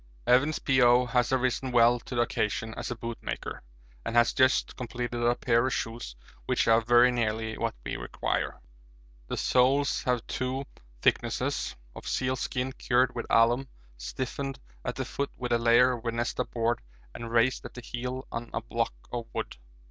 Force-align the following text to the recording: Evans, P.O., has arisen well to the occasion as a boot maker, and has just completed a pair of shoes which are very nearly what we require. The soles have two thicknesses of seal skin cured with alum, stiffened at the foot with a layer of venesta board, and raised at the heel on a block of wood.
Evans, 0.25 0.57
P.O., 0.57 1.05
has 1.05 1.31
arisen 1.31 1.71
well 1.71 1.99
to 1.99 2.15
the 2.15 2.21
occasion 2.21 2.73
as 2.75 2.89
a 2.89 2.95
boot 2.95 3.19
maker, 3.21 3.61
and 4.03 4.15
has 4.15 4.33
just 4.33 4.75
completed 4.75 5.21
a 5.21 5.35
pair 5.35 5.67
of 5.67 5.71
shoes 5.73 6.15
which 6.47 6.67
are 6.67 6.81
very 6.81 7.11
nearly 7.11 7.55
what 7.55 7.75
we 7.85 7.95
require. 7.97 8.59
The 9.27 9.37
soles 9.37 10.01
have 10.05 10.25
two 10.25 10.65
thicknesses 11.03 11.75
of 11.95 12.07
seal 12.07 12.35
skin 12.35 12.71
cured 12.71 13.13
with 13.13 13.27
alum, 13.29 13.67
stiffened 13.95 14.59
at 14.83 14.95
the 14.95 15.05
foot 15.05 15.29
with 15.37 15.51
a 15.51 15.59
layer 15.59 15.91
of 15.95 16.03
venesta 16.03 16.45
board, 16.49 16.81
and 17.13 17.29
raised 17.29 17.63
at 17.63 17.75
the 17.75 17.81
heel 17.81 18.25
on 18.31 18.49
a 18.55 18.61
block 18.63 18.93
of 19.13 19.27
wood. 19.33 19.55